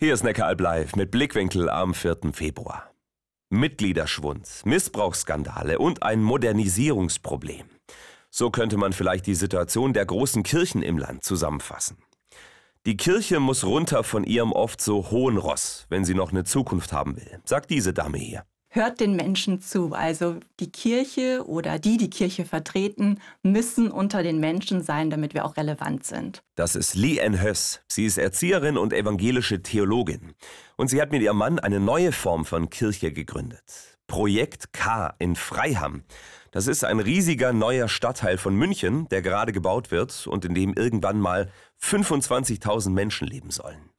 Hier 0.00 0.14
ist 0.14 0.22
Neckaralb 0.22 0.60
live 0.60 0.94
mit 0.94 1.10
Blickwinkel 1.10 1.68
am 1.68 1.92
4. 1.92 2.32
Februar. 2.32 2.94
Mitgliederschwund, 3.50 4.46
Missbrauchsskandale 4.64 5.80
und 5.80 6.04
ein 6.04 6.22
Modernisierungsproblem. 6.22 7.66
So 8.30 8.50
könnte 8.50 8.76
man 8.76 8.92
vielleicht 8.92 9.26
die 9.26 9.34
Situation 9.34 9.94
der 9.94 10.06
großen 10.06 10.44
Kirchen 10.44 10.82
im 10.82 10.98
Land 10.98 11.24
zusammenfassen. 11.24 11.96
Die 12.86 12.96
Kirche 12.96 13.40
muss 13.40 13.64
runter 13.64 14.04
von 14.04 14.22
ihrem 14.22 14.52
oft 14.52 14.80
so 14.80 15.10
hohen 15.10 15.36
Ross, 15.36 15.86
wenn 15.88 16.04
sie 16.04 16.14
noch 16.14 16.30
eine 16.30 16.44
Zukunft 16.44 16.92
haben 16.92 17.16
will, 17.16 17.40
sagt 17.44 17.68
diese 17.68 17.92
Dame 17.92 18.18
hier 18.18 18.44
hört 18.78 19.00
den 19.00 19.14
Menschen 19.14 19.60
zu. 19.60 19.92
Also 19.92 20.36
die 20.60 20.72
Kirche 20.72 21.44
oder 21.46 21.78
die, 21.78 21.98
die 21.98 22.08
Kirche 22.08 22.46
vertreten, 22.46 23.20
müssen 23.42 23.90
unter 23.90 24.22
den 24.22 24.40
Menschen 24.40 24.82
sein, 24.82 25.10
damit 25.10 25.34
wir 25.34 25.44
auch 25.44 25.58
relevant 25.58 26.06
sind. 26.06 26.42
Das 26.54 26.74
ist 26.74 26.94
Lee 26.94 27.20
Ann 27.20 27.42
Höss. 27.42 27.82
Sie 27.88 28.06
ist 28.06 28.16
Erzieherin 28.16 28.78
und 28.78 28.94
evangelische 28.94 29.62
Theologin. 29.62 30.32
Und 30.76 30.88
sie 30.88 31.02
hat 31.02 31.12
mit 31.12 31.20
ihrem 31.20 31.36
Mann 31.36 31.58
eine 31.58 31.80
neue 31.80 32.12
Form 32.12 32.46
von 32.46 32.70
Kirche 32.70 33.12
gegründet. 33.12 33.98
Projekt 34.06 34.72
K 34.72 35.14
in 35.18 35.36
Freiham. 35.36 36.04
Das 36.50 36.66
ist 36.66 36.82
ein 36.84 37.00
riesiger 37.00 37.52
neuer 37.52 37.88
Stadtteil 37.88 38.38
von 38.38 38.54
München, 38.54 39.06
der 39.10 39.20
gerade 39.20 39.52
gebaut 39.52 39.90
wird 39.90 40.26
und 40.26 40.46
in 40.46 40.54
dem 40.54 40.72
irgendwann 40.72 41.20
mal 41.20 41.50
25.000 41.82 42.90
Menschen 42.90 43.28
leben 43.28 43.50
sollen. 43.50 43.90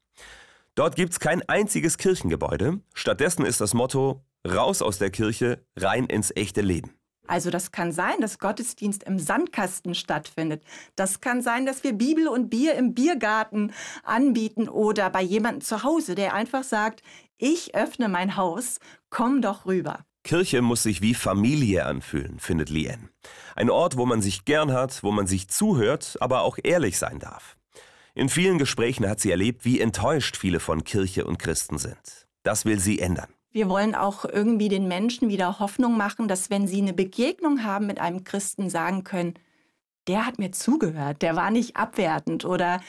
Dort 0.73 0.95
gibt 0.95 1.11
es 1.11 1.19
kein 1.19 1.47
einziges 1.47 1.97
Kirchengebäude. 1.97 2.79
Stattdessen 2.93 3.45
ist 3.45 3.61
das 3.61 3.73
Motto 3.73 4.23
Raus 4.47 4.81
aus 4.81 4.97
der 4.97 5.09
Kirche, 5.09 5.65
rein 5.75 6.05
ins 6.05 6.31
echte 6.35 6.61
Leben. 6.61 6.93
Also 7.27 7.51
das 7.51 7.71
kann 7.71 7.91
sein, 7.91 8.21
dass 8.21 8.39
Gottesdienst 8.39 9.03
im 9.03 9.19
Sandkasten 9.19 9.93
stattfindet. 9.93 10.63
Das 10.95 11.21
kann 11.21 11.43
sein, 11.43 11.67
dass 11.67 11.83
wir 11.83 11.93
Bibel 11.93 12.27
und 12.27 12.49
Bier 12.49 12.73
im 12.73 12.95
Biergarten 12.95 13.71
anbieten 14.03 14.67
oder 14.67 15.11
bei 15.11 15.21
jemandem 15.21 15.61
zu 15.61 15.83
Hause, 15.83 16.15
der 16.15 16.33
einfach 16.33 16.63
sagt, 16.63 17.03
ich 17.37 17.75
öffne 17.75 18.09
mein 18.09 18.35
Haus, 18.35 18.79
komm 19.11 19.41
doch 19.43 19.67
rüber. 19.67 20.05
Kirche 20.23 20.61
muss 20.61 20.83
sich 20.83 21.01
wie 21.01 21.13
Familie 21.13 21.85
anfühlen, 21.85 22.39
findet 22.39 22.69
Lien. 22.69 23.09
Ein 23.55 23.69
Ort, 23.69 23.95
wo 23.95 24.05
man 24.05 24.21
sich 24.21 24.43
gern 24.45 24.73
hat, 24.73 25.03
wo 25.03 25.11
man 25.11 25.27
sich 25.27 25.49
zuhört, 25.49 26.17
aber 26.19 26.41
auch 26.41 26.57
ehrlich 26.63 26.97
sein 26.97 27.19
darf. 27.19 27.57
In 28.15 28.29
vielen 28.29 28.57
Gesprächen 28.57 29.07
hat 29.07 29.19
sie 29.19 29.31
erlebt, 29.31 29.65
wie 29.65 29.79
enttäuscht 29.79 30.35
viele 30.35 30.59
von 30.59 30.83
Kirche 30.83 31.25
und 31.25 31.37
Christen 31.37 31.77
sind. 31.77 32.27
Das 32.43 32.65
will 32.65 32.79
sie 32.79 32.99
ändern. 32.99 33.33
Wir 33.51 33.67
wollen 33.69 33.95
auch 33.95 34.25
irgendwie 34.25 34.69
den 34.69 34.87
Menschen 34.87 35.29
wieder 35.29 35.59
Hoffnung 35.59 35.97
machen, 35.97 36.27
dass 36.27 36.49
wenn 36.49 36.67
sie 36.67 36.81
eine 36.81 36.93
Begegnung 36.93 37.63
haben 37.63 37.87
mit 37.87 37.99
einem 37.99 38.23
Christen, 38.23 38.69
sagen 38.69 39.03
können, 39.03 39.33
der 40.07 40.25
hat 40.25 40.39
mir 40.39 40.51
zugehört, 40.51 41.21
der 41.21 41.35
war 41.35 41.51
nicht 41.51 41.75
abwertend 41.75 42.45
oder 42.45 42.81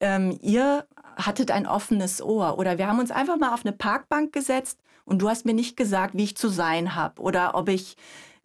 ähm, 0.00 0.38
ihr 0.42 0.86
hattet 1.16 1.50
ein 1.50 1.66
offenes 1.66 2.22
Ohr 2.22 2.58
oder 2.58 2.78
wir 2.78 2.86
haben 2.86 2.98
uns 2.98 3.10
einfach 3.10 3.38
mal 3.38 3.54
auf 3.54 3.64
eine 3.64 3.72
Parkbank 3.72 4.32
gesetzt 4.32 4.80
und 5.04 5.20
du 5.20 5.28
hast 5.28 5.46
mir 5.46 5.54
nicht 5.54 5.76
gesagt, 5.76 6.14
wie 6.16 6.24
ich 6.24 6.36
zu 6.36 6.48
sein 6.48 6.94
habe 6.94 7.20
oder 7.20 7.54
ob 7.54 7.68
ich 7.68 7.96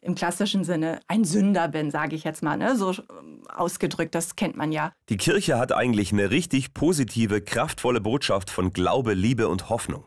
im 0.01 0.15
klassischen 0.15 0.63
Sinne 0.63 0.99
ein 1.07 1.25
Sünder 1.25 1.67
bin, 1.67 1.91
sage 1.91 2.15
ich 2.15 2.23
jetzt 2.23 2.41
mal, 2.41 2.57
ne? 2.57 2.75
so 2.75 2.91
ähm, 2.91 3.41
ausgedrückt, 3.53 4.15
das 4.15 4.35
kennt 4.35 4.55
man 4.55 4.71
ja. 4.71 4.93
Die 5.09 5.17
Kirche 5.17 5.57
hat 5.57 5.71
eigentlich 5.71 6.13
eine 6.13 6.31
richtig 6.31 6.73
positive, 6.73 7.41
kraftvolle 7.41 7.99
Botschaft 7.99 8.49
von 8.49 8.71
Glaube, 8.71 9.13
Liebe 9.13 9.49
und 9.49 9.69
Hoffnung. 9.69 10.05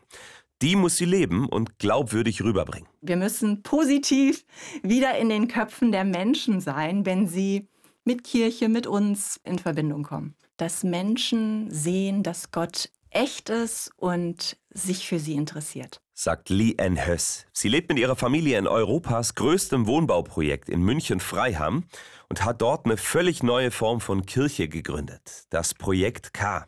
Die 0.63 0.77
muss 0.77 0.95
sie 0.95 1.03
leben 1.03 1.49
und 1.49 1.77
glaubwürdig 1.77 2.41
rüberbringen. 2.41 2.87
Wir 3.01 3.17
müssen 3.17 3.63
positiv 3.63 4.45
wieder 4.81 5.17
in 5.17 5.27
den 5.27 5.49
Köpfen 5.49 5.91
der 5.91 6.05
Menschen 6.05 6.61
sein, 6.61 7.05
wenn 7.05 7.27
sie 7.27 7.67
mit 8.05 8.23
Kirche, 8.23 8.69
mit 8.69 8.87
uns 8.87 9.41
in 9.43 9.59
Verbindung 9.59 10.03
kommen. 10.03 10.35
Dass 10.55 10.85
Menschen 10.85 11.69
sehen, 11.69 12.23
dass 12.23 12.51
Gott 12.51 12.89
echt 13.09 13.49
ist 13.49 13.91
und 13.97 14.55
sich 14.69 15.05
für 15.05 15.19
sie 15.19 15.33
interessiert. 15.33 15.99
Sagt 16.13 16.49
Lee 16.49 16.75
Ann 16.77 17.05
Höss. 17.05 17.45
Sie 17.51 17.67
lebt 17.67 17.89
mit 17.89 17.99
ihrer 17.99 18.15
Familie 18.15 18.57
in 18.57 18.65
Europas 18.65 19.35
größtem 19.35 19.85
Wohnbauprojekt 19.85 20.69
in 20.69 20.81
München-Freiham 20.81 21.83
und 22.29 22.45
hat 22.45 22.61
dort 22.61 22.85
eine 22.85 22.95
völlig 22.95 23.43
neue 23.43 23.69
Form 23.69 23.99
von 23.99 24.25
Kirche 24.25 24.69
gegründet. 24.69 25.43
Das 25.49 25.73
Projekt 25.73 26.33
K. 26.33 26.67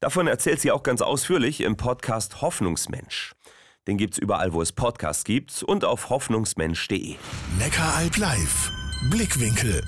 Davon 0.00 0.26
erzählt 0.26 0.60
sie 0.60 0.70
auch 0.70 0.82
ganz 0.82 1.02
ausführlich 1.02 1.60
im 1.60 1.76
Podcast 1.76 2.40
Hoffnungsmensch. 2.40 3.34
Den 3.86 3.98
gibt's 3.98 4.16
überall, 4.16 4.54
wo 4.54 4.62
es 4.62 4.72
Podcasts 4.72 5.24
gibt 5.24 5.62
und 5.62 5.84
auf 5.84 6.08
hoffnungsmensch.de. 6.08 7.16
Neckaralb 7.58 8.16
live. 8.16 8.72
Blickwinkel 9.10 9.82